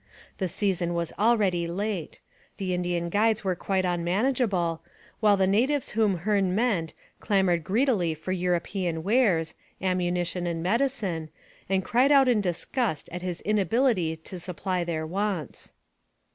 The 0.39 0.47
season 0.47 0.95
was 0.95 1.13
already 1.19 1.67
late: 1.67 2.21
the 2.57 2.73
Indian 2.73 3.09
guides 3.09 3.43
were 3.43 3.53
quite 3.55 3.85
unmanageable, 3.85 4.81
while 5.19 5.37
the 5.37 5.45
natives 5.45 5.89
whom 5.91 6.17
Hearne 6.25 6.55
met 6.55 6.93
clamoured 7.19 7.63
greedily 7.63 8.15
for 8.15 8.31
European 8.31 9.03
wares, 9.03 9.53
ammunition 9.79 10.47
and 10.47 10.63
medicine, 10.63 11.29
and 11.69 11.85
cried 11.85 12.11
out 12.11 12.27
in 12.27 12.41
disgust 12.41 13.09
at 13.11 13.21
his 13.21 13.41
inability 13.41 14.15
to 14.15 14.39
supply 14.39 14.83
their 14.83 15.05
wants. 15.05 15.71